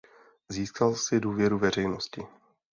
[0.49, 2.21] Získal si důvěru veřejnosti.